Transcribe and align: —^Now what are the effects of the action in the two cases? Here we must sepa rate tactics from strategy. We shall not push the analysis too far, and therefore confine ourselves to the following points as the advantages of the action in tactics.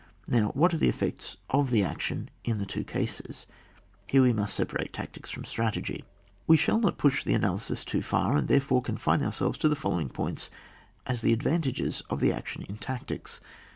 —^Now 0.27 0.51
what 0.55 0.73
are 0.73 0.79
the 0.79 0.89
effects 0.89 1.37
of 1.51 1.69
the 1.69 1.83
action 1.83 2.31
in 2.43 2.57
the 2.57 2.65
two 2.65 2.83
cases? 2.83 3.45
Here 4.07 4.23
we 4.23 4.33
must 4.33 4.59
sepa 4.59 4.73
rate 4.79 4.93
tactics 4.93 5.29
from 5.29 5.45
strategy. 5.45 6.03
We 6.47 6.57
shall 6.57 6.79
not 6.79 6.97
push 6.97 7.23
the 7.23 7.35
analysis 7.35 7.85
too 7.85 8.01
far, 8.01 8.35
and 8.35 8.47
therefore 8.47 8.81
confine 8.81 9.21
ourselves 9.21 9.59
to 9.59 9.69
the 9.69 9.75
following 9.75 10.09
points 10.09 10.49
as 11.05 11.21
the 11.21 11.33
advantages 11.33 12.01
of 12.09 12.19
the 12.19 12.33
action 12.33 12.63
in 12.63 12.77
tactics. 12.77 13.41